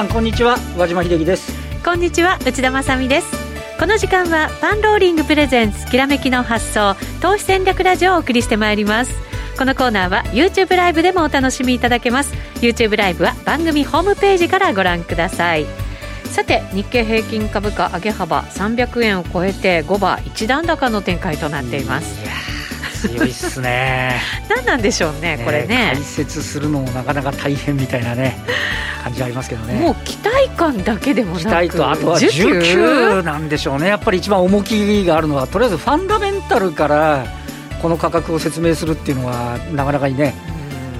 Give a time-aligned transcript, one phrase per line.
[0.00, 0.56] 皆さんこんにちは。
[0.78, 1.52] 和島秀樹です。
[1.84, 3.26] こんにちは内田まさです。
[3.78, 9.12] この時間はパンローリングプレゼンツきらめきの発想投資戦略ラジオをお送りしてまいります。
[9.58, 12.32] このコーナーは YouTube ライブでもお楽しみいただけます。
[12.62, 15.66] YouTube ライブは番組ホームページからご覧ください。
[16.24, 22.49] さて日経平均株価上げ幅300円を超えて5番一段高の展開となっています
[23.08, 24.20] 強いっすね。
[24.48, 25.92] 何なんでしょうねこれね。
[25.94, 28.36] 解説するのもなかなか大変みたいなね
[29.02, 29.80] 感じありますけどね。
[29.80, 33.88] もう期待感だけでもなく期待とあとは需給なんでしょうね。
[33.88, 37.24] やっぱり一番重きがあるのはとりあえずファンダメンタルから
[37.80, 40.34] この価格を説明するっていうのはなかなかにね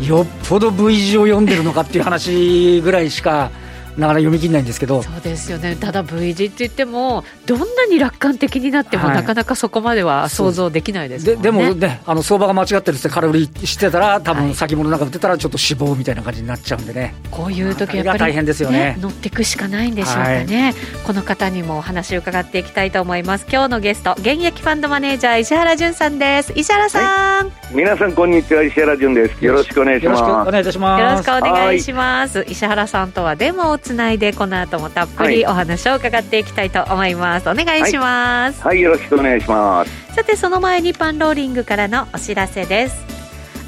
[0.01, 3.51] よっぽど V 字を読んでるのかっていう話ぐらいしか
[4.01, 5.03] なかなか読み切れないんですけど。
[5.03, 5.77] そうですよね。
[5.77, 17.15] ただ V 字って言ってもどんなに楽観的になっても、はい、なかなかそこまでは想像できないですででもねあの相場が間違ってるって空売りしてたら多分先物なんか売ってたらちょっと死亡みたいな感じになっちゃうんでね。
[17.31, 18.97] こういう時やっぱり、大変ですよね。
[19.01, 20.75] 乗っていくしかないんでしょうかね、はい、
[21.07, 23.47] この方にもお話を伺っていきたいと思います。
[23.51, 26.53] 今日のゲスト現役ファンドマネージャー石原潤さんです。
[26.55, 28.63] 石原さん、はい、皆さんこんにちは。
[28.63, 29.45] 石原潤です。
[29.45, 30.21] よろしくお願いします。
[30.21, 31.01] よろしくお願いいたします。
[31.01, 32.47] よろしくお願いします。
[32.49, 40.15] 石原さんとはデモをつないでこの後もたっぷりお話を伺っていきたいと思います、お願いします、はい、はい、よろしくお願いします。
[40.15, 43.05] さてその前にパンローリングからのお知らせです。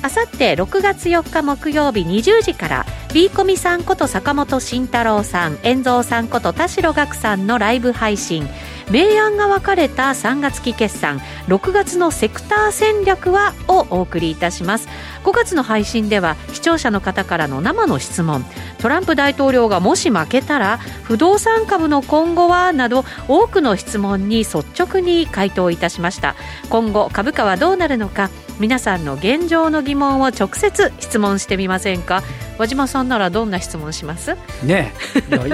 [0.03, 8.49] あさって6月4日木曜日20時から B コミさんこと坂本慎太郎さん遠蔵さんこと田代岳さんのライブ配信。
[8.91, 14.89] 明暗が分かれた3月期決算6月のセクター戦略はをお送りいたします。
[15.25, 18.45] 5月の配信では視聴者の方からの生の質問
[18.79, 26.35] トランプ大統領がもし負けたら不動産株の今後はなど多くの質問に率直に回答いたしました。
[26.71, 32.23] 今後株価はどうなるのか皆さんの現状の疑問を直接質問してみませんか？
[32.59, 34.37] 和島さんならどんな質問します？
[34.65, 34.93] ね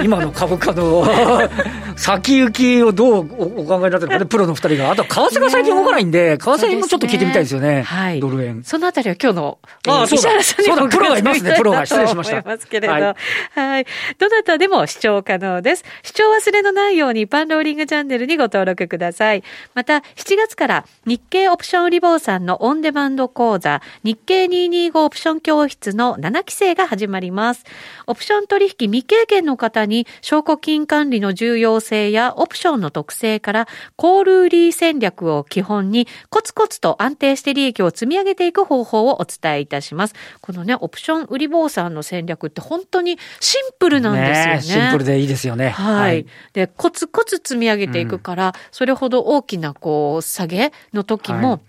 [0.03, 1.05] 今の株価の
[1.95, 4.91] 先行きをどうお考えになってるかね、プロの二人が。
[4.91, 7.81] あと、為替が最近動かないんで、為替もちょっと聞いてみたいですよね。
[7.81, 8.19] はい。
[8.21, 8.63] ドル円。
[8.63, 10.41] そのあたりは今日の、ああ、そうだ。
[10.41, 11.85] そうだ、プロがいますね、プロが。
[11.85, 12.41] 失礼しました。
[12.41, 12.93] ますけれど。
[12.93, 13.15] はい。
[13.53, 13.85] はい。
[14.17, 15.83] どなたでも視聴可能です。
[16.03, 19.43] 視聴忘れのないように、パンローリングチャンネルにご登録ください。
[19.75, 20.03] また、7
[20.37, 27.65] 月から日経オプションリボーさんのオンデマンド講座、日経225オプション教室の7期生が始まります。
[28.07, 40.15] オプション取引未経験の方に、証拠金管理の重要性やオプションの特性から、コール売り戦略を基本に、コツコツと安定して利益を積み上げていく方法をお伝えいたします。
[40.41, 44.53] このね、オプション売り坊さんの戦略って本当にシンプルなんですよね。
[44.55, 45.69] ねシンプルでいいですよね。
[45.69, 45.95] はい。
[45.99, 51.68] はい、で、コツコツ積み上げていくから、うん、それほど大きなこう、下げの時も、はい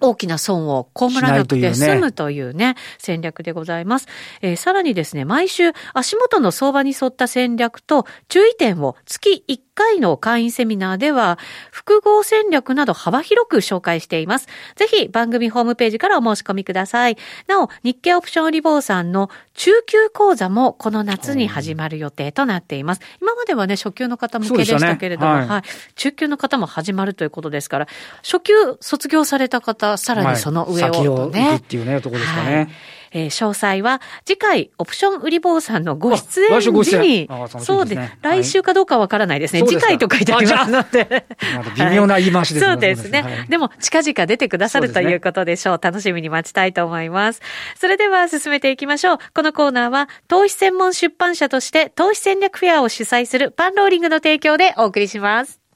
[0.00, 4.06] 大きな損を被らなくて済むというね、戦略でございます。
[4.42, 11.38] えー、さらにですね、毎週足元の相場に沿った戦略と注意点を月1回の会員セミナーでは、
[11.70, 14.48] 複合戦略など幅広く紹介しています。
[14.74, 17.16] ぜひ番組ホームページからお申し込みください。
[17.46, 23.00] なお、日経オプションリボーさんの中級講座もこの夏に始まる予定となっています。
[23.22, 25.62] 今まではね、初級の方向けでしたけれども、ねはい、はい、
[25.94, 27.88] 中級の方も始まるということですから、
[28.22, 32.56] 初級卒業された方、さらにその上を、ね、先を行くっていうね、ところですかね。
[32.56, 32.68] はい
[33.12, 37.28] えー、詳細は次回オプション売り坊さんのご出演時に、
[37.60, 39.62] そうです、来週かどうかわからないですね。
[39.66, 41.26] 次回と書いてありますので。
[41.76, 42.72] 微妙な言い回しですね。
[42.72, 43.46] そうですね。
[43.48, 45.80] でも近々出てくださるということでしょう。
[45.80, 47.40] 楽しみに待ちたいと思います。
[47.78, 49.18] それでは進めていきましょう。
[49.34, 55.67] このコーナーは投資専門出版社として投資戦略フェアを主催するパンローリングの提供でお送りします。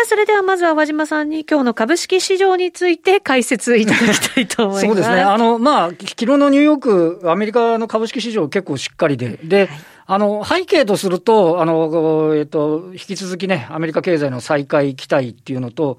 [0.00, 4.86] さあ、それではまずは和島さんに今日の株式市場について解説いただきたいと思います。
[4.86, 5.20] そうですね。
[5.20, 9.68] あの、まあ、昨日のニューヨーク、アメリカの株式市場結構しっかりで、で、はい
[10.06, 15.98] あの、背景とすると、あの、えっと、引き続きね、アメリカ経済の再開期待っていうのと、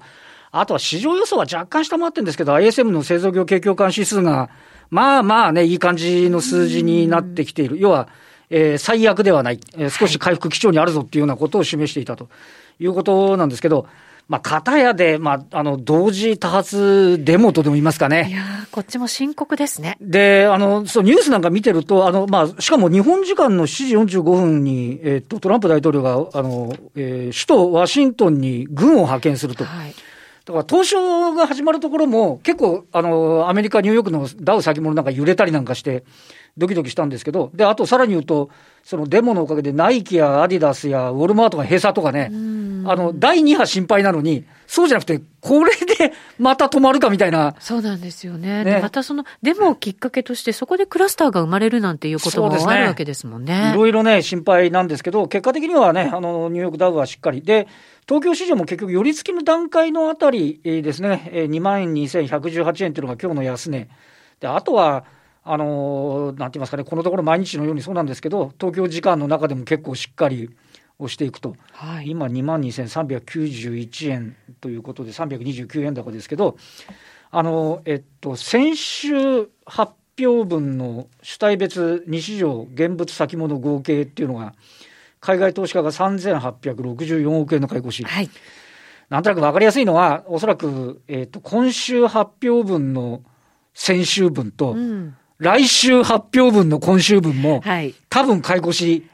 [0.50, 4.50] あとは市場予想は若干下回ってるんですけど、ISM の製造業景況感指数が、
[4.90, 7.78] まあまあね、いい感じの数字になってきている。
[7.78, 8.08] 要は、
[8.50, 12.28] えー、最悪ではない、えー、少し回復基調にあるぞっていうようなことを示していたとい
[12.86, 13.86] うことなんですけど、
[14.28, 18.28] まあ、片やで、まあ、あの、同時多発デモとでも言いますかね。
[18.30, 19.98] いやこっちも深刻ですね。
[20.00, 29.64] で、あの、そう、ニュースなんか見てると、あの、まあ、しかも日本時間の7時45分に、えっ、と、トランプ大統領が、あの、えー、首都ワシントンに軍を派遣すると。
[29.64, 29.94] はい
[30.44, 36.02] だから東証が始まるところも、結構、あの、アメリカ、ニューヨークのダウ先物なんか揺れたりなんかして、
[36.58, 38.50] ドキドキしたんですけど、で、あとさらに言うと、
[38.82, 42.30] そのデモのおかげでナイキやアディダスやウォルマートが閉鎖とかね、
[42.84, 47.54] あの、第2波心配なのに、そうじゃなくて、これでまた止まるかみたいな。
[47.60, 48.64] そうなんですよね。
[48.64, 53.72] ねまたそのデモをきっかけとして、そこでクラスターが生まれるなんていうこともあるわけですもんね。
[53.72, 57.42] いろいろね、心配なんですけど、結果的にはね、あの、ニューヨークダウはしっかり。
[57.42, 57.68] で、
[58.08, 63.88] 東京市場も結局、寄り付きの段階のあたりですね、2万2118円というのが今日の安値。
[64.40, 65.04] で、あとは、
[65.44, 70.50] あのなんて言いますかね、このところ毎日のようにそうなんですけど、東京時間の中でも結構しっかり
[70.98, 76.56] 押していくと、はい、今、2万2391円ということで、329円高ですけど、
[77.30, 84.54] あのえっと、先週発表分の主体別2市場現物先物合計っていうのが、
[85.20, 88.04] 海外投資家が3864億円の買い越し。
[88.04, 88.30] はい。
[89.08, 93.22] なんとなく分かりやすいのは、おそらく、えっ、と、今週発表分の
[93.74, 99.06] 先週分と、うん、来週発表分の今週分も、はい、多分買い越し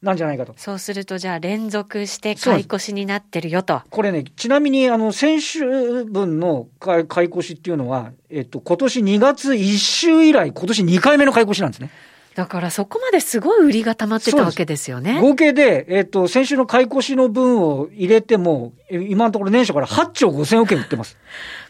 [0.00, 0.54] なんじゃないかと。
[0.56, 3.82] そうすると、じゃあ連続して買い越しになってるよと。
[3.90, 11.90] これね、ちなみに、あの、先週分の買い越しっていうのは、えっと、今年2月1週以来、今年2回目の買い越しなんですね。
[12.34, 15.20] だからそこまですごい売りが溜まってたわけですよね。
[15.20, 21.18] 合計で、えっ、と、先週の買い越しの分を入れても、今のところ年初から8兆5千億円売ってます。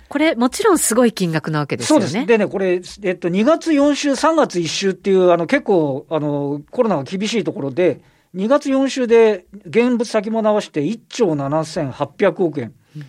[0.09, 2.07] これ、もちろんすごい金額なわけですよね。
[2.07, 2.27] そうです。
[2.27, 8.01] でね、これ、えっと、2月4週、3月1週っていう、あの、結構、あの、コロナが厳しいところで、
[8.35, 12.75] 2月4週で現物先も直して1兆7800億円。
[12.95, 13.05] うん、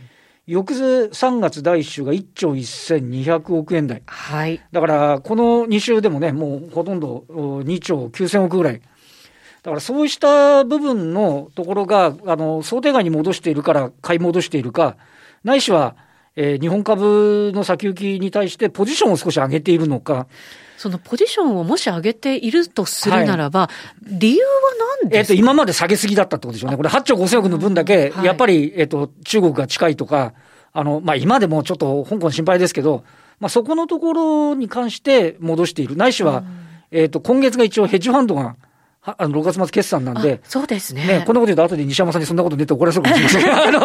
[0.46, 4.02] 翌3月第1週が1兆1200億円台。
[4.06, 4.62] はい。
[4.72, 8.82] だから、この2週でもね、もうほとんど2兆9000億ぐらい。
[9.64, 14.96] だからそうした部分のところが、あの、想定外に戻しているから買い戻しているか、
[15.44, 15.98] ないしは、
[16.40, 20.28] えー、日本株の先行きに対してポジションを少し上げているのか。
[20.78, 23.70] そのポジションをもし上げているとするならば、は
[24.06, 24.50] い、理由は
[25.02, 26.78] 何ですか、えっ、と、今まで下げすぎだったってことでしょうね。
[26.78, 30.34] これ8兆5千億の分だけ、やっぱり、えっ、と、中国が近いとか、
[30.74, 33.04] あの、まあ、今でもちょっと香港心配ですけど、
[33.40, 35.96] まあ、そこのところに関して戻している。
[35.96, 36.44] ないしは、
[36.92, 38.56] えっ、と、今月が一応ヘッジファンドが
[39.18, 41.24] あの6月末決算なんで、そうですねね。
[41.26, 43.82] こんなこと言うと、後で西山さんにそんなこと出て怒られそうかもしれません あの、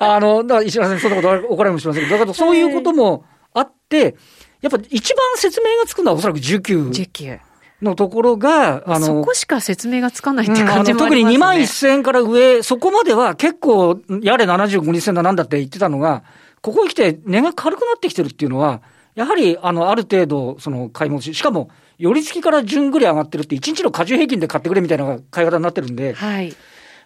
[0.00, 3.24] あの、だから石原さんにそんなこと怒られもしませんけど、だからそういうことも
[3.54, 4.16] あって、
[4.60, 6.90] やっぱ一番説明がつくのはおそらく19。
[6.90, 7.38] 19。
[7.80, 16.24] のところが、あの、そこしか説明がつかないって感じもありますね、特に2万1000円から上、そこまでは結構、やれ75日線だなんだって言ってたのが、
[16.60, 18.82] ここに来て値が軽くなってきてるっていうのは、
[19.14, 26.54] やはり、あの、ある程度、その、買い戻し、しかも、寄り付きから順繰り上がってるって、1日の過重平均で買ってくれみたいな買い方になってるんで、はい。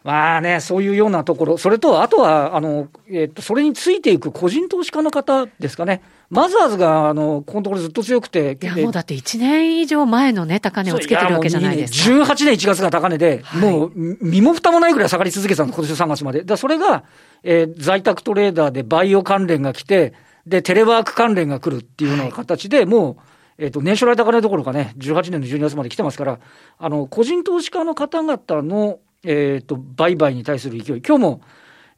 [0.04, 6.02] まあね、そういうようなところ、それと、あとは、あの、えっ、と、それについていく個人投資家の方ですかね。
[6.28, 8.58] マザーズが、あの、このところずっと強くて。
[8.60, 12.10] いや、もうだって1年以上前のね、高値をつけてるわけじゃないですか。
[12.10, 16.42] 18年1月が高値で、はい、もう、身も蓋もないぐらい下がり続けてたんです、今年3月まで。
[16.42, 17.04] だそれが、
[17.44, 20.14] えー、在宅トレーダーでバイオ関連が来て、
[20.48, 26.40] で、テレワーク関連が来るっていうような形で、はい、もう、えっ、と、年初来高値どころかね、18年の12月まで来てますから、
[26.78, 31.02] あの、個人投資家の方々の、えっ、と、売買に対する勢い。
[31.06, 31.40] 今日も、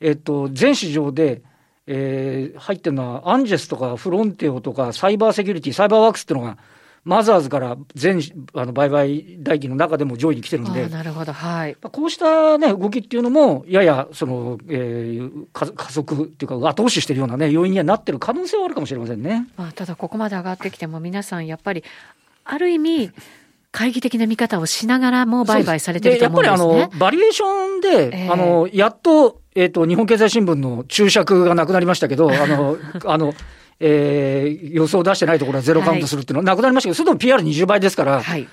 [0.01, 1.43] えっ、と、全市場で、
[1.87, 6.59] えー、入ってるのは、アンジェスとかフロンテオとか、サイバーセキュリティ、サイバーワークスっていうのが、
[7.05, 8.21] マザーズから全
[8.55, 11.77] あの売買代金の中でも上位に来てるんで、なるほど、はい。
[11.77, 19.47] こうした、ね、動きっていうのも、ややその、えー、加速っていうか、後押ししてるような、ね、要因にはなってる可能性はあるかもしれませんね。
[19.57, 21.85] まあ、ただ、ここまで上がってきても、皆さん、やっぱり、
[22.45, 23.11] ある意味、
[23.73, 26.79] 懐疑的な見方をしながらも売買されてると思うんですね。
[26.79, 33.35] やっぱりあの、バリエーションで、えー、あの、やっと、えっ、ー、と、日本経済新聞の注釈がなくなりましたけど、あの、 あの、
[33.81, 38.47] えー、予想出してないところはゼロカウントするっていうのはなくなりましたけど、それでも PR20 倍ですから、はい、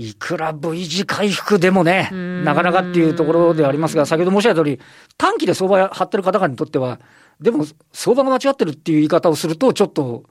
[0.00, 2.08] いくら V 字回復でもね、
[2.44, 4.80] なかなかっていうところではありますが、先ほど申し上げた通り、
[5.18, 7.00] 短期で相場張ってる方々にとっては、
[7.40, 10.24] でも相場が間違ってるっていう言い方をすると、ちょっと、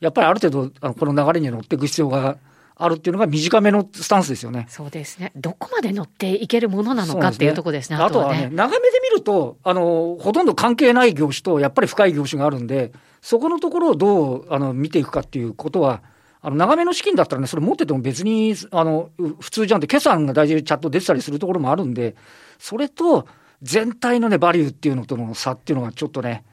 [0.00, 2.36] やっぱりある程度、あのこの流れに乗っていく必要が
[2.76, 4.66] あるっていうのが短めのスタンスですよね。
[4.68, 5.32] そうですね。
[5.36, 7.96] どこまで乗っていけるものなのかっていうところですね。
[7.96, 12.92] あとはね、長めで見ると、あの、ほとんど関係ない業種と、やっぱり深い業種があるんで、
[13.24, 16.02] そこのところをどう、あの、見ていくかっていうことは、
[16.42, 19.08] あの、長めの資金だったらね、それ持ってても別に、あの、
[19.40, 22.16] 普通じゃんって、決算が大事でチャット出てたりするところもあるんで、
[22.58, 23.26] それと、
[23.62, 26.44] 全体のね、バリューっていうのとの差っていうのがちょっとね、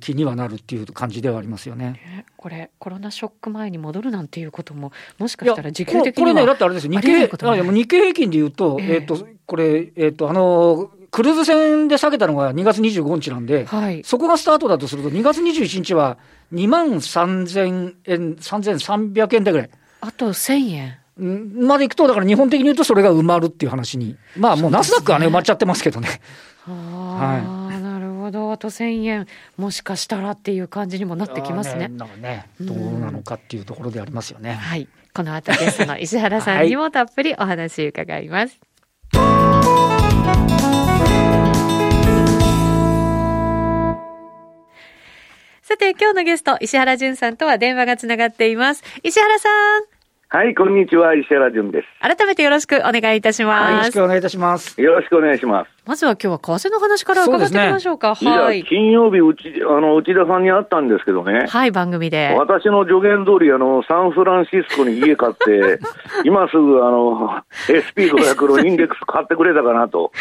[0.00, 2.26] 気にはなるっていう感じではありますよね。
[2.36, 16.16] これ、コロナショック前に戻るなんていうことも、もしかしたら時給的にはこれね、だってあれですよ、日経、日経平均でいうと、えっ、ー、と、これ、えっ、ー、と、あの、クルーズ船で下げたのが2月25日なんで、はい、そこがスタートだとすると、2月21日は
[16.54, 19.70] 2万3000円、3300円台ぐらい。
[20.00, 20.98] あと1000円。
[21.18, 24.16] までいくと、だから日本的に言うとそれが埋まるっていう話に。
[24.38, 26.08] まあもうナスダックはね、埋まっちゃってますけどね。
[26.64, 27.82] はい。
[27.82, 28.50] なるほど。
[28.50, 29.26] あと1000円、
[29.58, 31.90] もしかしたらっていう感じにもなってきますね。
[32.22, 34.54] ねどうなのかっていうところでありますよね。
[34.54, 34.88] はい。
[35.12, 38.58] この後ゲストの石原さんにもたっぷりお話伺います。
[45.62, 48.82] さて、今日のゲスト、石原淳さんとは電話がつながっています。
[49.04, 49.82] 石原さん。
[50.28, 51.86] はい、こんにちは、石原淳です。
[52.00, 53.70] 改めてよろしくお願いいたします。
[53.70, 54.80] よろしくお願いいたします。
[54.80, 55.70] よろしくお願いします。
[55.84, 58.16] まずは今日は為替の話から伺ってみましょうか。
[58.20, 58.62] うね、はい。
[58.62, 61.46] 金曜日、うち、あの、内田さんに会ったんですけどね。
[61.48, 62.36] はい、番組で。
[62.38, 65.80] 私の助言通り、あの、サンフランシスコに家買って、
[66.24, 70.12] 今すぐ、あの、SP500 のインデックス買ってくれたかなと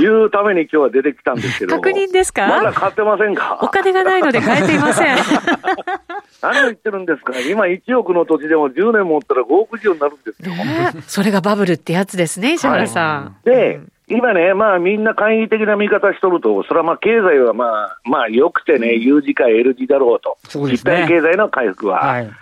[0.00, 1.74] いうために今日は出てきたんですけど。
[1.74, 2.46] 確認ですか？
[2.46, 3.58] まだ買ってませんか？
[3.60, 5.16] お金がないので買えていません。
[6.42, 7.32] 何を言ってるんですか？
[7.50, 11.02] 今1億の土地でも10年持ったら5億以上になるんですよ。
[11.08, 13.24] それがバブルってやつですね、石原さん。
[13.24, 13.80] はい、で、
[14.12, 20.36] 今ね、まあみんな簡易的な見方しとると、それはまあ経済はまあ、まあ良くてね、U 字か L 字だろうと。
[20.58, 22.00] うね、実体経済の回復は。
[22.00, 22.32] はい、ね、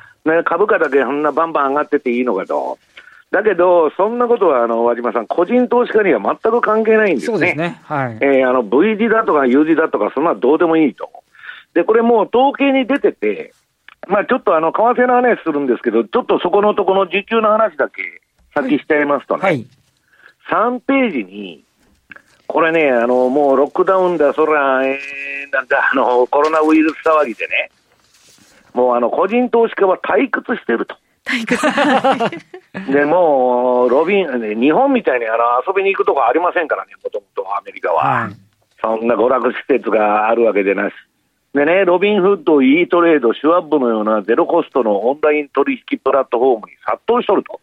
[0.45, 2.79] 株価だけそんなバンバン上がってていいのかと。
[3.31, 7.33] だけど、そんなことは、あの、和島さん、個人投資家には全く関係ないんですね。
[7.33, 7.81] そうですね。
[7.85, 8.19] はい。
[8.21, 11.09] えー、あの、V 字だとか U 字だとか、そんなどうでもいいと。
[11.75, 13.53] で、これもう統計に出てて、
[14.09, 18.03] まあちょっとあの、為替の話するんですけど、ちょっとそこのところの時給の話だけ
[18.55, 19.65] 先しちゃいますとね、はい、
[20.51, 21.65] 3ページに、
[22.47, 27.71] これね、あの、もうロックダウンだ、そら、えー、なんか あの、コロナウイルス騒ぎでね、
[28.75, 30.97] もうあの、個人投資家は退屈してると。
[31.25, 31.67] 退屈
[32.93, 38.23] で、もう、ロビン、日本みたいにあの遊びに行くとこありませんからね、もともとアメリカは。
[38.25, 38.33] はい、
[38.81, 40.95] そんな娯楽施設があるわけでなし。
[41.53, 47.61] でね、ロビンフッド、イートレード、シュワッブのようなゼロコストのオンライン取引プラットフォームに殺到しとると。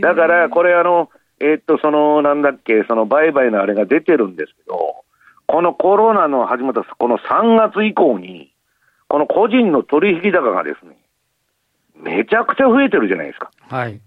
[0.00, 1.10] だから、これあの、
[1.40, 5.04] えー、っと、その、なんだっけ、その売買のあれが出てるんですけど、
[5.46, 8.52] このコロナの始まった、この3月以降に、
[9.08, 10.96] この個人の取引高がですね、
[11.96, 13.50] めちゃくちゃ増えてるじゃないですか。
[13.68, 14.00] はい。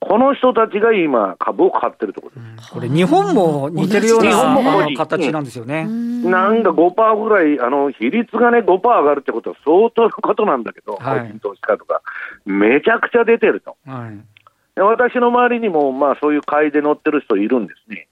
[0.00, 2.70] この人たちが今、株を買ってるところです。
[2.72, 5.86] これ、日本も似てるような形なんですよね。
[5.86, 12.02] なんか5%ぐらい、あの比率がね、5%上がるってことは相当のことなんだけど、個人投資家とか、
[12.44, 13.76] めちゃくちゃ出てると。
[13.86, 14.22] はい、で
[14.76, 18.08] 私の周りにも、まあ、そういう買いで乗ってる人いるんですね。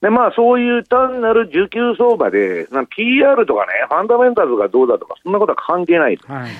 [0.00, 6.32] で、まあ、そういう単なる需給相場で、PR とかね、ファンダメンタルがどうだとか、そんなことは関係ないと。
[6.32, 6.50] はい、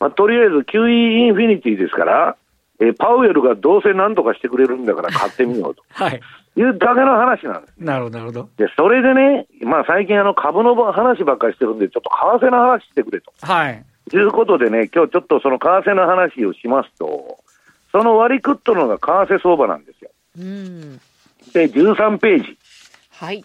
[0.00, 2.36] まあ、とりあえず QE インフィニティですから、
[2.80, 5.82] えパウエルがどうせ何とかしてくれるんだから買ってみようと。
[5.90, 6.20] はい。
[6.56, 7.74] いうだけの話なんです。
[7.78, 8.48] なるほど、なるほど。
[8.56, 13.32] で、それでね、まあ最近あの株の話ばっかりしてるんで、ちょっと為替の話してくれと。
[13.42, 13.84] はい。
[14.12, 17.38] いうことでね、今日ちょっとその為替の話をしますと、
[17.92, 20.10] その割り食っとるのが為替相場なんですよ。
[20.38, 21.00] うん。
[21.52, 22.58] で、13ページ。
[23.12, 23.44] はい。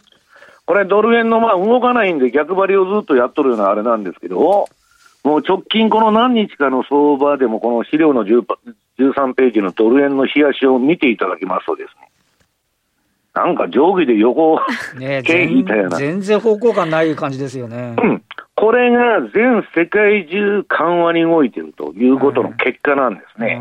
[0.65, 4.69] これドル円のまあ動かないんで逆張りをずっとやっとるようなあれなんですけど、
[5.23, 12.09] もう直近この何日かの相場でもこの資料の13ページのドル円の冷やしを見ていただきますとですね、
[13.33, 14.59] なんか上下で横、
[14.99, 15.97] ね、経みたいな。
[15.97, 17.95] 全然方向感ない感じですよね。
[18.01, 18.23] うん。
[18.55, 23.59] これが全世界中緩和に動いているということの結果なんですね。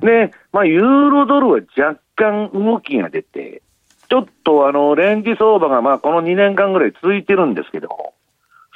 [0.00, 3.62] で、まあ、ユーロドルは若干動きが出て、
[4.08, 7.88] ちょっとあの、レンジ相場がまあこの2年間ぐらい続いてるんですけど、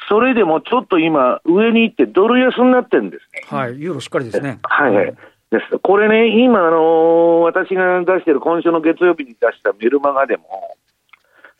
[0.09, 3.43] それでもちょっと今、上に行ってドル安になってるんですね。
[3.47, 4.59] はい、ユーロしっかりですね。
[4.62, 5.14] はい、はい。
[5.50, 5.79] です。
[5.79, 10.76] これね、今、あのー、私が出してる今週の月曜日に出したメルマガでも、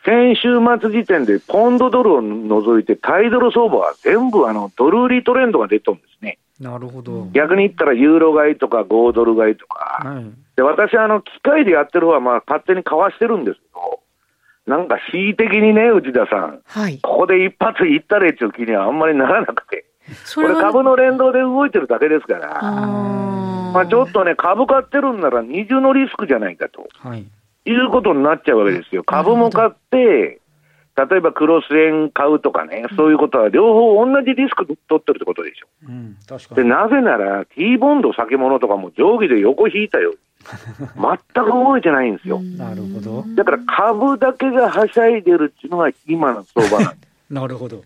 [0.05, 6.12] 先週末時点でポンドドルを除いてタイドル相場は全部あのドル売りトレンドが出とるんですね。
[6.63, 7.27] なるほど。
[7.33, 10.09] 逆に言ったらユーロ買いとか5ドル買いとか。
[10.09, 10.25] はい、
[10.57, 14.01] で私あの機械でやってる方はまあ勝手にかわしてるんですけど、
[14.67, 19.85] なんか恣意的にね、内田さん、はい、ここで一発いったれっていう気にはあんまりならなくて、
[20.35, 27.27] これ株の連動で動いてるだけですから、まあ、ちょっとね、株買ってるんなら二重のリスクじゃないかと、はい、
[27.65, 29.03] いうことになっちゃうわけですよ。
[29.03, 30.41] 株も買って、
[30.97, 35.67] 例えばクロス円買うとかね、そういうことは両方同じリスク取ってるってことでしょ。
[35.89, 36.17] うん、
[36.55, 40.19] でなぜなら、T ボンド先物とかも定規で横引いたように。
[41.35, 42.41] 全く動いてないんですよ。
[42.41, 43.25] なるほど。
[43.35, 47.13] だから株だけがはしゃいでるっていうのが今の相場なんです。
[47.33, 47.83] なるほど。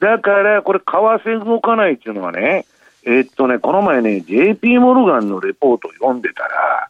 [0.00, 2.66] だからこれ、為替動かないっていうのはね、
[3.04, 6.88] えー、っとね、この前ね、JP モルガンのレポートを読んでたら、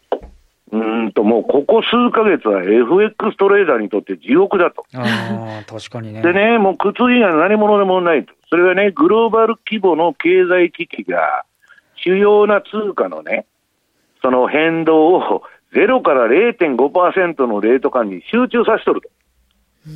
[0.72, 4.86] うんともうここ数か月は FX トレーダーにとって地獄だと。
[4.94, 6.22] ああ、確かにね。
[6.22, 8.32] でね、もう靴以外何者でもないと。
[8.48, 11.44] それはね、グローバル規模の経済危機が
[11.96, 13.44] 主要な通貨のね、
[14.22, 15.42] その変動を
[15.74, 19.02] 0から0.5%のレート間に集中させとる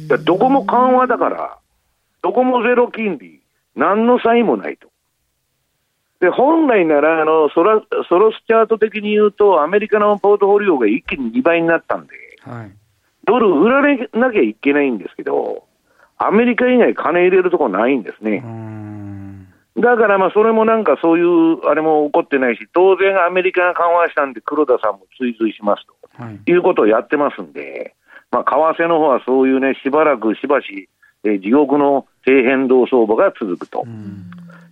[0.09, 0.19] と。
[0.19, 1.59] どこも緩和だから、
[2.23, 3.41] どこもゼロ金利、
[3.77, 4.89] 何の差異もないと。
[6.21, 12.73] で、本来なら、あの、ソラ、ソロスチャート的に言うと、アメリカのポートフォリオが一気に2倍になったんで、はい、
[13.25, 15.65] ドル売られなきゃいけないんですけど、
[16.19, 18.43] アメリカ以外金入れるとこないんですね。
[19.77, 27.95] だからまあそれもなんかそういうあれも起こってないし、当然アメリカが緩和したんで黒田さんも追随しますと、はい、いうことをやってますんで、
[28.31, 30.89] まあ為替の方はそういうね、しばらくしばし、
[31.25, 33.85] えー、地獄の低変動相場が続くと。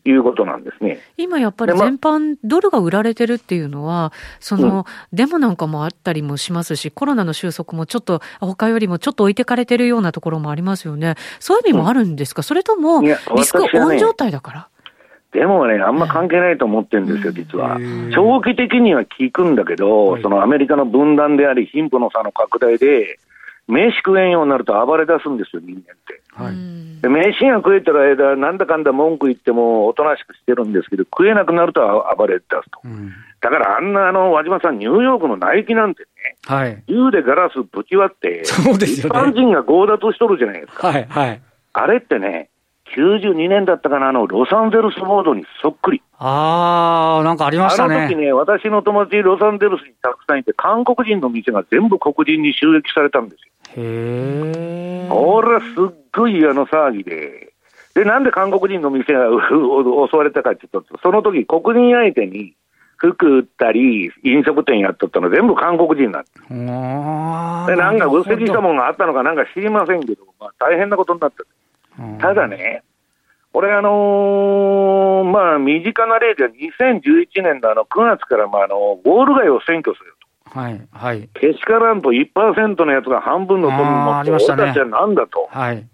[0.05, 1.01] いうことなんですね。
[1.17, 11.15] 今やっぱり全般、ドルが売られてるっていうのは、その、うん、デモなんかもあったりもしますし、コロナの収束もちょっと、他よりもちょっと置いてかれてるようなところもありますよね。
[11.41, 14.69] そういう意味もあるんですか、うん、それとも、リスクオン状態だから？
[15.33, 17.79] でもね、あんま関係ないと思ってるんですよ、実は。
[18.15, 23.19] 長期的には効くんだけど、そのアメリカの分断であり、貧富の差の拡大で、
[23.67, 26.21] 飯食えんようになると暴れ出すんですよ、人間って。
[26.35, 31.81] はい、で飯が食えてる間、なんだかんだ文句言ってもおとなしくしてるんですけど、食えなくなると
[32.17, 32.81] 暴れ出すと。
[32.85, 36.09] うん、だからあんなあの和島さん、ニューヨークのナイキなんてね、
[36.45, 40.89] はい、銃でガラスぶち割って、そうですよね、一般人が強奪しとるじゃないですか。
[40.89, 41.41] はいはい、
[41.73, 42.51] あれってね、
[42.97, 46.03] 92年だったかな、あの、ロサンゼルスモードにそっくり。
[46.19, 47.97] あー、なんかありましたね。
[47.97, 53.53] あの時ね、私の友達、ロサンゼルスにたくさんいて、韓国人の店が全部黒人に襲撃されたんですよ。
[53.77, 55.09] へー。
[55.09, 57.53] これはすっごいあの騒ぎで。
[57.95, 59.29] で、なんで韓国人の店が
[60.11, 62.55] 襲われたかって言うと、その時黒人相手に
[62.97, 66.49] 服売ったり、飲食店やっとったの全部韓国人なんです。
[66.49, 66.57] で、
[67.77, 71.45] なんか物籍したものがあったのかなんか知りませんけど、まあ大変なことになった。
[72.19, 72.83] ただね、
[73.55, 80.24] これあのー、まあ、身近な例では2011年のあの9月から、まあ、あの、ウォール街を占拠すると。
[80.55, 81.29] はい、はい。
[81.35, 85.49] けしからんと1%のやつが半分の富に持って、俺たちはなんだと。
[85.51, 85.85] はい。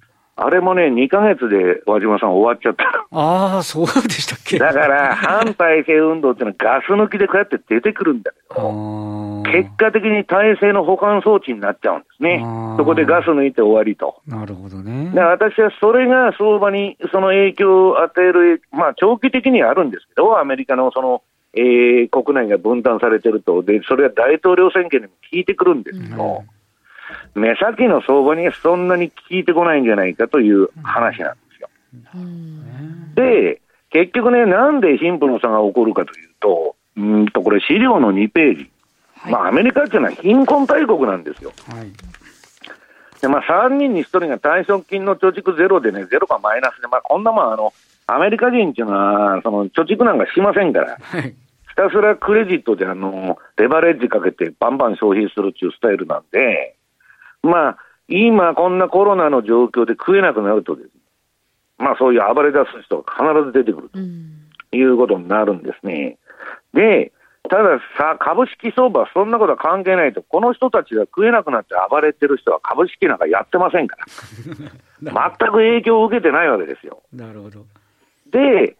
[0.42, 2.84] あれもね、2か月で和島さん終わっちゃった。
[3.10, 12.42] ああ、そうでしたっけだから、反体制運動っていうのはガス抜きでこうやって出てくるんだけど、結果的に体制の保管装置になっちゃうんですね。
[12.78, 14.22] そこでガス抜いて終わりと。
[14.26, 15.10] なるほどね。
[15.14, 21.22] だから私はそれが相場にその影響を与える、まあ長期的にはあるんですけど、アメリカのその、
[21.54, 26.44] えー、国内が分断されてると、で、それは大統領選挙にも効いてくるんですけど、
[27.34, 27.40] うん。
[27.42, 31.68] 目先の相場にそんなに効いてこないんじゃないかという話なんですよ。
[33.14, 33.60] で、
[33.90, 38.70] 結局ね、なんで貧富の差が起こるかというと、うんとこれ、資料の2ページ、
[39.16, 41.52] はい、まあ、アメリカっていうのは貧困大国なんですよ。
[41.68, 41.90] はい、
[43.20, 47.72] でまあ、3人に1人が退職金の貯蓄ゼロでね、ゼロかマイナスで、まあ、こんなもんあの、
[48.14, 56.76] アメリカ人っていうのは、その貯蓄なんかしませんから、はい、ひたすらクレジットであのレバレッジかけてバンバン消費するっていうスタイルなんで、
[57.42, 60.90] まあ、今こんなコロナの状況で食えなくなるとです、ね、
[61.78, 66.18] まあそういう暴れ出す人が必ず出てくるということになるんですね。
[66.74, 67.12] で、
[67.48, 74.04] たださ、株式相場はそんなことは関係ないと、この人たちが食えなくなって暴れてる人は株式なんかやってませんから。
[75.38, 77.02] 全く影響を受けてないわけですよ。
[77.12, 77.64] なるほど。
[78.30, 78.76] で、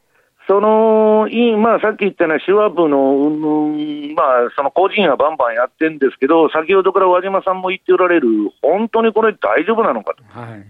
[0.47, 8.29] その、いまあ、さっき言ったようなシュワブの、うん、まあ、その個人はバンバンやってるんですけど、先ほどから和島さんも言っておられる、
[8.61, 10.25] 本当にこれ大丈夫なのかと。
[10.25, 10.67] はい。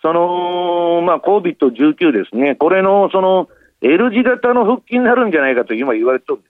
[0.00, 3.48] その、まあ、COVID-19 ですね、これの、その、
[3.82, 6.48] L 字型の復帰になるんじゃないかと今言われてるんで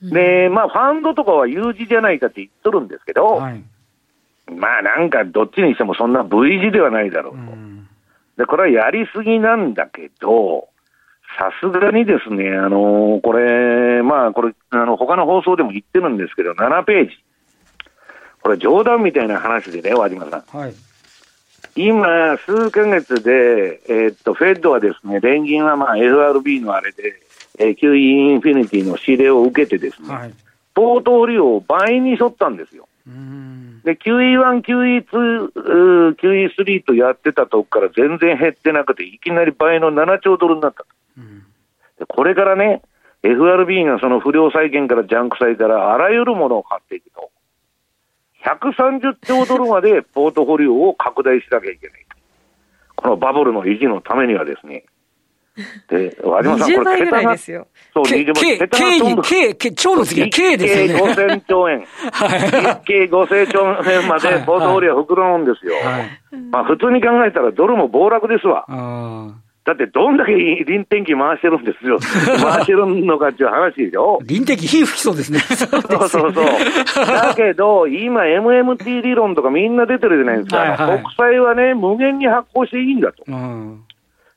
[0.00, 0.20] すね。
[0.42, 3.64] で、まあ、ファンドとかは U 字じゃないかって言っとるんですけど、はい、
[4.54, 7.65] まあ、なんかどっちにしてもそんな V 字ではないだろうと。
[8.36, 10.68] で、これはやりすぎなんだけど、
[11.38, 17.16] さすがにですね、あのー、これ、まあ、これ、あの、他の放送でも言ってるんですけど、7ページ。
[18.42, 20.56] これ冗談みたいな話でね、和島さん。
[20.56, 20.74] はい。
[21.74, 27.20] 今、数ヶ月で、えー、っと、フェッドはですね、連銀はまあ FRB のあれで、
[27.58, 30.32] えー、QE インフィニティの指令を受けてですね、はい、
[30.74, 32.88] ポートフォリオを倍に沿ったんですよ。
[33.06, 40.84] で、QE1、QE2、QE3 とやってたとこから全然減ってなくて、いきなり倍の7兆ドルになった
[41.98, 42.06] と。
[42.08, 42.82] これからね、
[43.22, 47.30] FRB がその不良債権からジャンク債からあらゆるものを買っていくと、
[48.44, 52.16] 130兆ドルまでポートフォリオを拡大しなきゃいけないと。
[52.96, 54.84] このバブルの維持のためにはですね。
[55.88, 61.12] で、和島さん、これ、桁が、そう、20倍、桁が飛ん K、K、超の次は K ですよね。
[61.12, 61.86] 5000兆円。
[62.12, 62.82] はい。
[62.86, 65.74] 計5000兆円までポートフォリオ膨らむんですよ。
[65.76, 66.36] はい。
[66.50, 68.66] まあ、普通に考えたらドルも暴落ですわ。
[69.66, 71.98] だってどんだけ臨転機回してるんですよ。
[72.38, 74.20] 回してるのかっていう話でしょ。
[74.22, 75.40] 臨転機火吹きそうですね。
[75.58, 76.44] そうそうそう。
[77.04, 81.00] だけど、今 MMT 理論とかみんな出てるじゃないですか。
[81.02, 83.24] 国債はね、無限に発行していいんだと。
[83.26, 83.80] うん、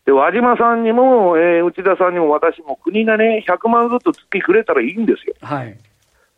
[0.09, 5.35] で、和島さんにも、えー、内田さんにも私も国がね、100万ずつ月くれたらいいんですよ。
[5.39, 5.77] はい。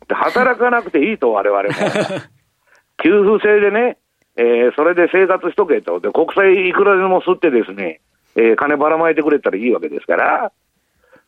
[0.10, 1.70] で、働かなくていいと、我々も。
[3.02, 3.98] 給付制でね、
[4.36, 6.02] えー、それで生活しとけと。
[6.02, 8.02] で、国債いくらでも吸ってですね、
[8.36, 10.52] えー、金ばらまいてくれたらいいわけですから。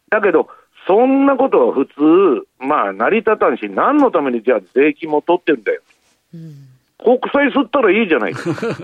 [0.10, 0.50] だけど、
[0.86, 5.82] そんなことは普通、まあ、成り立たんし、何のためにじゃあ税金も取ってんだよ。
[6.34, 6.56] うん、
[6.98, 8.52] 国債吸ったらいいじゃないか。
[8.54, 8.76] 確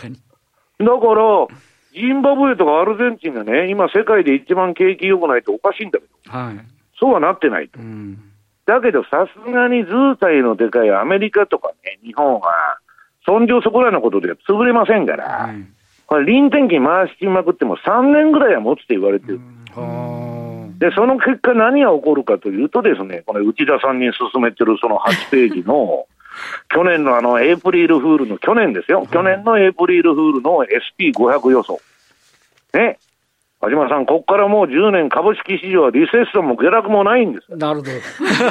[0.00, 0.16] かに。
[0.78, 1.46] だから、
[1.96, 6.30] ジンバブエとかアルゼンチンがね、今世界で一番景気良くないとおかしいんだけど。
[6.30, 6.60] はい。
[6.98, 7.78] そうはなってないと。
[7.78, 8.18] うん、
[8.66, 12.78] だけど、さすがに図体のでかいアメリカとかね、日本は、
[13.24, 15.66] 尊上そこらのことでは潰れませんから、はい
[16.06, 19.40] これ、臨転機回しまくっても3年ぐらいは持つって言われてる。
[20.78, 26.06] で、その結果何が起こるかというとですね、この内田さんに進めてるその8ページの、
[26.68, 29.06] 去年のあの、エイプリルフールの、去年ですよ。
[29.10, 30.64] 去年のエイプリルフールの
[30.98, 31.80] SP500 予想。
[32.74, 32.98] ね。
[33.60, 37.56] 和島さん、ここからもう10年株式市場はリセッションも下落もないんです。
[37.56, 37.90] なるほど。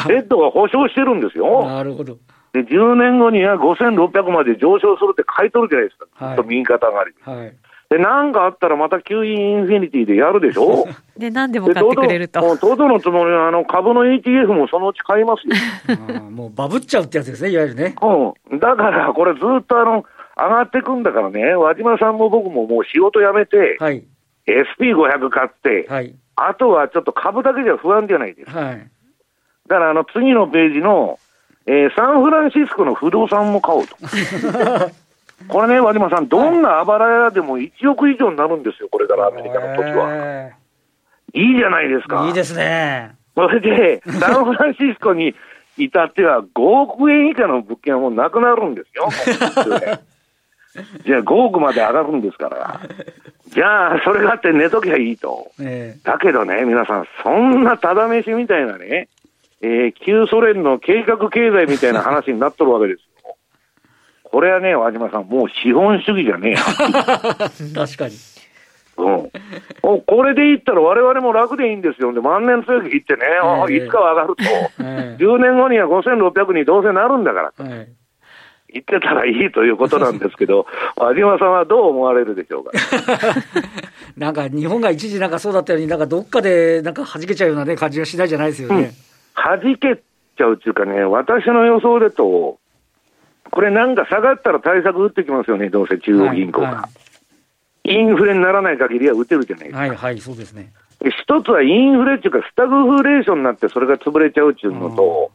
[0.10, 1.66] ヘッドが保証してるんですよ。
[1.68, 2.18] なるほど。
[2.54, 6.26] で、10年後には5600まで上昇するって書いとるじゃないですか。
[6.26, 7.14] はい、と右肩上がり。
[7.22, 7.56] はい。
[7.90, 10.88] で、なんかあったらまた吸引インフィニティでやるでしょ？
[11.18, 12.58] で、何でも買ってくれると。
[12.58, 15.96] とどのつもりは、あの、株の ETF もそのうち買いますよ。
[16.32, 17.96] もうバブっちゃうってやつですね、いわゆるね。
[18.50, 18.60] うん。
[18.60, 20.04] だから、これずっとあの、
[20.38, 24.04] 上がってくんだからね、和島さんも僕ももう仕事辞めて、はい。
[24.48, 26.14] SP500 買って、はい。
[26.36, 28.60] あとはちょっと株だけじゃ不安じゃないですか。
[28.60, 28.88] はい。
[29.68, 31.18] だからあの、次のページの、
[31.68, 33.96] えー、サンフランシスコの不動産も買おうと。
[35.48, 40.50] これね、和島さん、どんなあばら屋でも1億以上になるんですよ、これからアメリカの土地は。
[41.34, 42.26] いいじゃないですか。
[42.28, 43.16] いいですね。
[43.36, 45.36] それで、サンフランシスコに
[45.78, 49.10] 至っては5億円以下の物件はもうなくなるんですよ。
[51.06, 52.80] じゃあ5億まで上がるんですから。
[53.48, 55.52] じゃあ、それがあって寝ときゃいいと。
[55.62, 59.08] えー、だけどね、皆さん、そんなただ飯みたいなね、
[59.62, 63.04] えー、旧ソ連の計画経済みたいな話になっとるわけですよ。
[64.36, 66.56] これはね、和島さん、もう資本主義じゃねえ
[67.74, 68.16] 確かに。
[68.98, 69.30] うん。
[69.82, 72.12] おこれでいったら我々も楽でいいんですよ。
[72.12, 74.44] で、万年続きってね、えー、いつかは上がると、
[74.84, 77.54] えー、10年後には5600にどうせなるんだから。
[77.60, 78.06] えー
[78.74, 80.66] 言ってたらいいということなんですけど、
[80.98, 82.72] 和島さんはどう思われるでしょうか？
[84.18, 88.76] なんか日本が一時なんかそうだったように、なんかどっかでなんか弾けちゃうような、ね、感じがしないじゃないですよね。
[88.76, 88.90] うん
[89.62, 89.96] 弾け
[90.38, 92.58] ちゃうっていうかね、私の予想だと、
[93.52, 96.68] これなんか下がったら対策打ってきますよね、どうせ中央銀行が。
[96.68, 96.90] はいは
[97.86, 99.80] い、インフレにならない限りは打てるじゃないですか。
[99.80, 100.74] はいはい、そうですね。
[101.04, 105.32] 一つはインフレっていうか、スタグフレーションになってそれが潰れちゃうっていうのと、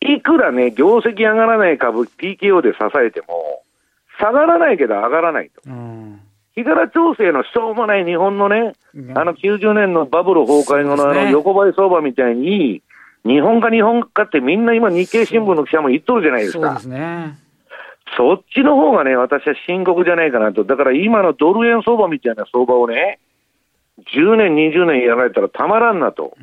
[0.00, 3.62] いくらね、業績上がらない株、PKO で支えても、
[4.18, 5.62] 下がらないけど上がらないと。
[6.54, 8.74] 日柄調整のしょうもない日本のね、
[9.14, 12.82] あの90年のバブル崩壊後のあの横ばい相場みたいに、
[13.24, 16.66] 日本か日本かってみんな今日経新聞の記者も言っとるじゃないですか。
[16.66, 17.38] そうですね。
[18.16, 20.64] そっちの方がね、私は深刻じゃないかなと。
[20.64, 23.20] だから今のドル円相場みたいな相場をね、
[24.14, 26.36] 10年、20年やられたらたまらんなと。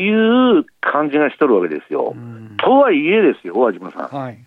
[0.00, 2.14] いう感じがしとるわけですよ。
[2.58, 4.08] とはいえですよ、和島さん。
[4.08, 4.38] はい、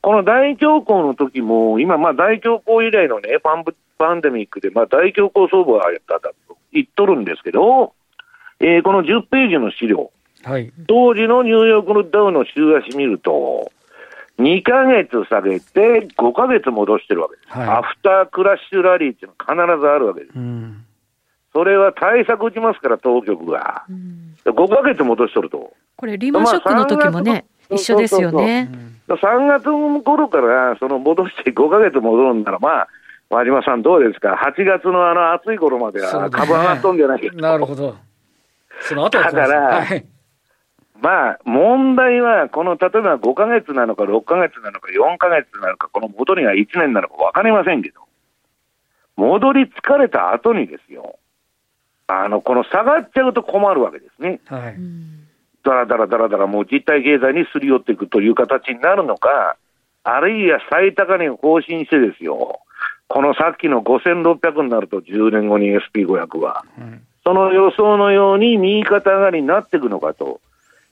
[0.00, 3.64] この大恐慌の時も、今、まあ大恐慌以来のね、パン
[3.98, 6.34] パンデミックで、まあ大恐慌相場はやったと
[6.72, 7.92] 言っとるんですけど、
[8.60, 10.10] えー、この10ページの資料、
[10.44, 13.70] はい、当時のニューヨークのダウの週足見ると、
[14.38, 17.58] 2ヶ月下げて5ヶ月戻してるわけです。
[17.58, 20.32] はい、アフタークラッシュラリーっていうのは必ずあるわけです。
[20.34, 20.84] うん、
[21.52, 23.84] それは対策打ちますから、当局が。
[23.88, 25.72] うん、5ヶ月戻しとると。
[25.96, 28.64] これ、リーマンショックの時もね、まあ、一緒ですよね。
[28.66, 29.64] そうそうそう3月
[30.04, 32.88] 頃からその戻して5ヶ月戻るんなら、まあ、
[33.28, 37.42] 和島さんどうですか ?8 月のあの暑い頃までは株上がっとんじゃないですか。
[37.42, 37.96] なるほど。
[38.80, 40.04] その後だから、はい
[41.02, 48.02] まあ、問題は、この例えば5か月なのか、6か月なのか、4か月なのか、この戻りが1年なのか分かりませんけど、
[49.16, 51.18] 戻り疲れた後にですよ、
[52.06, 54.38] あのこの下がっちゃうと困るわけですね。
[54.46, 54.76] はい、
[55.64, 59.56] だらだらだらだら、もう実体経済にすり寄っていくという形になるのか、
[60.04, 62.60] あるいは最高値を更新してですよ、
[63.08, 66.64] このさっきの5600になると、10年後に SP500 は、
[67.24, 70.40] その予想のように右肩上がりになっていくのかと。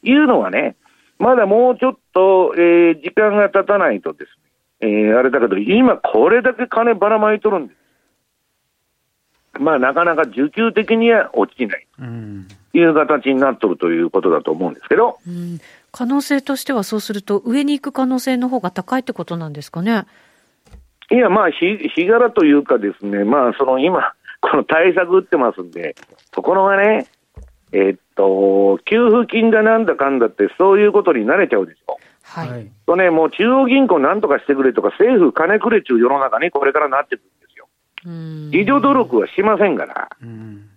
[0.02, 0.76] いうのはね、
[1.18, 7.80] まだもうちょっと、えー、時間が経たないとですね、えー、あれだけど、今これだけ金ばらまいとるんです。
[9.60, 11.86] まあ、なかなか需給的には落ちない。
[11.98, 15.60] うんいう形になっとるということだと思うんですけど、うん、
[15.90, 20.04] 可能性としてはそうすると、上に行く可能性の方が高いってことなんですかね。
[21.10, 25.96] いや、まあ、日柄というかですね、まあ、その今、この対策打ってますんで、
[26.30, 27.06] ところがね、
[27.72, 31.98] えー、っと、給付金だなんだかんだって、そういうことに慣れちゃうでしょ。
[32.22, 32.70] はい。
[32.86, 37.66] とね、もう中央銀行なんとかしてくれとか、政府金くれちゅう世の中にこれからなってくるんですよ。
[38.52, 40.08] 自助努力はしませんから。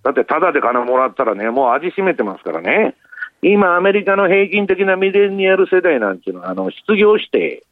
[0.03, 2.95] だって、ただで金もらったらね、もう味しめてますからね。
[3.41, 7.63] 今、アメリカの平均的なミレニアル世代なんていうのは、あの、失業して、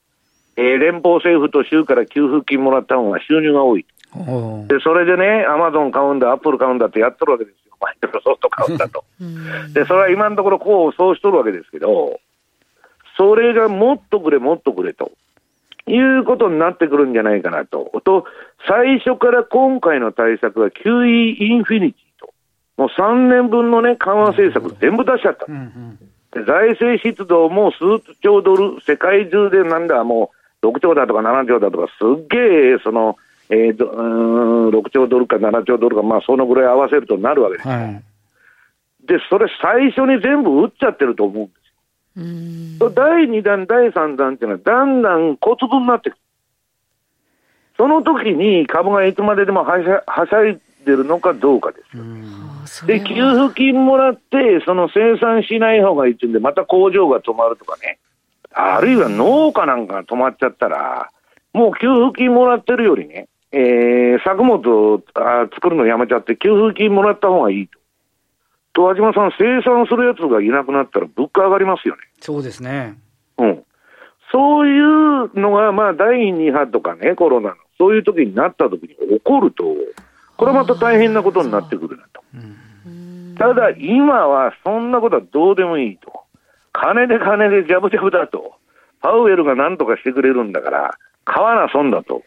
[0.57, 3.85] えー、連邦政府と州から給付金もらった方が収入が多い。
[4.67, 7.70] で、それでね、アマゾン買うんだ、アップル買うんだってやっとるわけですよ。
[7.81, 9.03] マイクロソフト買うんだと。
[9.73, 12.19] で、それは今のところこうそうしとるわけですけど、
[13.17, 15.11] それがもっとくれ、もっとくれと。
[15.87, 17.91] いうことになってくるんじゃないかなと。
[18.05, 18.25] と、
[18.67, 22.33] 最初から今回の対策は QE インフィニティと。
[22.77, 25.45] もう3年分のね、緩和政策全部出しちゃった。
[25.49, 25.99] うん
[26.35, 27.77] うん、財政出動も数
[28.21, 33.17] 兆ドル、世界中でなんだ、もう6兆だとか7兆だとか、すっげえ、その、
[33.51, 37.73] えー、とうん6兆ドルか7兆ドルか、まあ、そのぐらい合わせるとなるわけですよ。
[37.75, 38.03] はい、
[39.05, 41.53] で、それ最初に全部打っちゃってると思うんで
[42.77, 42.89] すよ。
[42.91, 46.19] 第2弾、第3弾っていうのは、だんだん小粒になってくる。
[47.75, 51.79] その時に株がいつまででもはしゃはしゃいでるのかどうかで
[52.65, 57.99] すで、給付金もらって、その生産しない方がいいっていうんで、また工場が止まるとかね。
[58.53, 61.09] あるいは農家なんかが止まっちゃったら、
[61.53, 67.79] もう給付金もらってるよりね、えー、作物をあ作るのやめちゃって、給付金もらった方がいいと。
[68.73, 72.01] と、和島さん、生産するやつがいなくなったら物価上がりますよね。
[72.19, 72.97] そうですね。
[73.37, 73.63] うん。
[74.31, 79.63] そういうのが、まあ、第2波とかね、コロナの、そういう時になった時に起こると、
[80.37, 82.21] これまた大変なことになってくるなと。
[83.37, 86.21] ただ、今はそんなことはどうでもいいと。
[86.71, 88.53] 金で金でジャブジャブだと。
[89.01, 92.23] パウエルが何とかしてくれるんだから、買わな損だと。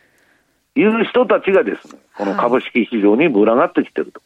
[0.77, 4.21] いう人たちがですね、この株式市場に群がってきてると。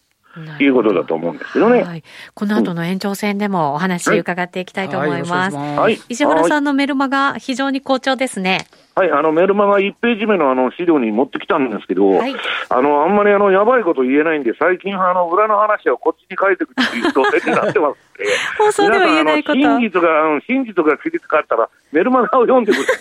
[0.61, 1.82] いうことだと思うんですけどね。
[1.82, 5.56] はい、この後の延長戦でもお話伺っていきたいと思います。
[5.56, 8.66] はい、石原さんのメルマが非常に好調ですね。
[8.94, 12.34] はい、あのメルマガ1ページ目のあの資料に持ってきたんですけど、はい、
[12.68, 18.26] あのあんまりあのやばいこと言えないんで、最近あの裏の話はこっちに書いてくるという動線になってますんで、
[18.58, 19.54] 放送では言えないこと。
[19.54, 20.08] 真実が、
[20.46, 22.92] 真実が知りたかったら、メルマガを読んでくれと。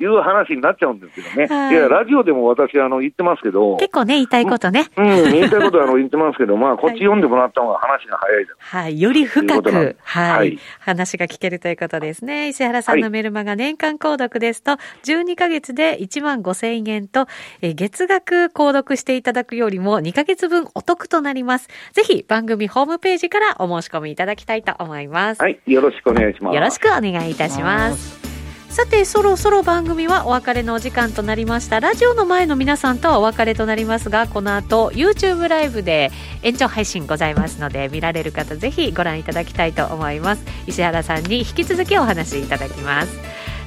[0.00, 1.46] いう話になっちゃうんですけどね。
[1.46, 3.76] はい、いや、ラジオでも私、あの、言ってますけど。
[3.76, 4.86] 結構ね、言いたいことね。
[4.96, 8.82] うん、言いたいことはあの言ってますけど、まあ、こっち読んでもらった方が話が早いじゃん。
[8.82, 12.48] はい、より深く、はい、はい、話が聞けるということですね。
[12.48, 14.72] 石原さんのメルマガ年間購読ですと、
[15.04, 17.26] 12ヶ月で1万5千円と、
[17.62, 21.68] え月額購読していただくよりも2ヶ月分お得となります。
[21.92, 25.42] ぜひ、番組ホームページからお申し込みいただきたいと思います。
[25.42, 26.54] はい、よろしくお願いします。
[26.54, 28.27] よろしくお願いいたします。
[28.68, 31.80] さてそろそろ番組はお別れのお時間となりました。
[31.80, 40.44] ラジオの前の皆さんとはお別れとなりますがこの後 YouTube ライブで延長配信ございますので見られる方ぜひご覧いただきたいと思います。
[40.66, 43.18] 石原さんに引き続きお話しいただきます。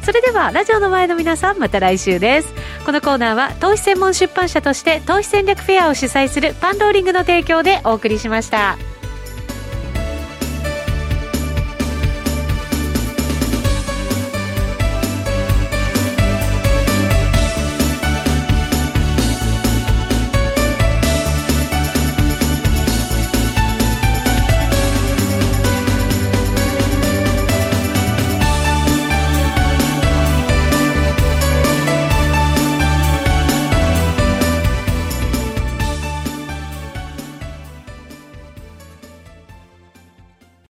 [0.03, 2.53] それではラジオの前の皆さんまた来週です。
[2.85, 8.77] このコーナーは投資専門出版社として投資戦略フェアを主催するパンローリングの提供でお送りしました。